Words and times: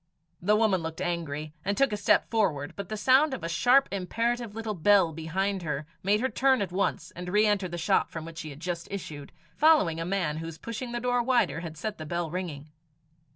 The 0.41 0.55
woman 0.55 0.81
looked 0.81 0.99
angry, 0.99 1.53
and 1.63 1.77
took 1.77 1.93
a 1.93 1.95
step 1.95 2.27
forward; 2.31 2.73
but 2.75 2.89
the 2.89 2.97
sound 2.97 3.35
of 3.35 3.43
a 3.43 3.47
sharp 3.47 3.87
imperative 3.91 4.55
little 4.55 4.73
bell 4.73 5.13
behind 5.13 5.61
her, 5.61 5.85
made 6.01 6.21
her 6.21 6.27
turn 6.27 6.59
at 6.63 6.71
once, 6.71 7.11
and 7.15 7.29
re 7.29 7.45
enter 7.45 7.67
the 7.67 7.77
shop 7.77 8.09
from 8.09 8.25
which 8.25 8.39
she 8.39 8.49
had 8.49 8.59
just 8.59 8.87
issued, 8.89 9.31
following 9.55 9.99
a 9.99 10.03
man 10.05 10.37
whose 10.37 10.57
pushing 10.57 10.91
the 10.91 10.99
door 10.99 11.21
wider 11.21 11.59
had 11.59 11.77
set 11.77 11.99
the 11.99 12.07
bell 12.07 12.31
ringing. 12.31 12.71